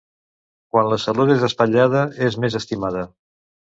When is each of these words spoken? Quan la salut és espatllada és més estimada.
Quan 0.71 0.89
la 0.93 0.99
salut 1.05 1.35
és 1.35 1.47
espatllada 1.51 2.05
és 2.33 2.43
més 2.47 2.63
estimada. 2.65 3.09